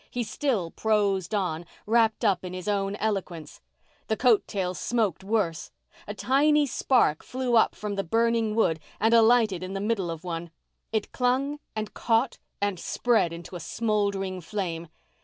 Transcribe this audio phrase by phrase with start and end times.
[0.09, 3.61] He still prosed on, wrapped up in his own eloquence.
[4.07, 5.69] The coat tails smoked worse.
[6.07, 10.23] A tiny spark flew up from the burning wood and alighted in the middle of
[10.23, 10.49] one.
[10.91, 14.87] It clung and caught and spread into a smouldering flame.